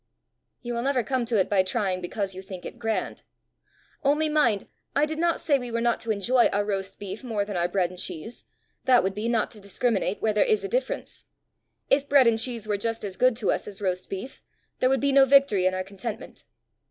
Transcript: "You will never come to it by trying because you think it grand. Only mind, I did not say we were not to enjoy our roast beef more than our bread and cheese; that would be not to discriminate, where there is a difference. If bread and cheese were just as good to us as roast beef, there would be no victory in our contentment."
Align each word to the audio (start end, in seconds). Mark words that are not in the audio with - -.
"You 0.63 0.73
will 0.73 0.81
never 0.81 1.03
come 1.03 1.25
to 1.25 1.37
it 1.37 1.47
by 1.47 1.61
trying 1.61 2.01
because 2.01 2.33
you 2.33 2.41
think 2.41 2.65
it 2.65 2.79
grand. 2.79 3.21
Only 4.03 4.29
mind, 4.29 4.65
I 4.95 5.05
did 5.05 5.19
not 5.19 5.39
say 5.39 5.59
we 5.59 5.69
were 5.69 5.79
not 5.79 5.99
to 5.99 6.09
enjoy 6.09 6.47
our 6.47 6.65
roast 6.65 6.97
beef 6.97 7.23
more 7.23 7.45
than 7.45 7.55
our 7.55 7.67
bread 7.67 7.91
and 7.91 7.99
cheese; 7.99 8.45
that 8.85 9.03
would 9.03 9.13
be 9.13 9.29
not 9.29 9.51
to 9.51 9.59
discriminate, 9.59 10.19
where 10.19 10.33
there 10.33 10.43
is 10.43 10.63
a 10.63 10.67
difference. 10.67 11.25
If 11.87 12.09
bread 12.09 12.25
and 12.25 12.39
cheese 12.39 12.65
were 12.65 12.77
just 12.77 13.03
as 13.03 13.15
good 13.15 13.35
to 13.35 13.51
us 13.51 13.67
as 13.67 13.79
roast 13.79 14.09
beef, 14.09 14.41
there 14.79 14.89
would 14.89 15.01
be 15.01 15.11
no 15.11 15.23
victory 15.23 15.67
in 15.67 15.75
our 15.75 15.83
contentment." 15.83 16.45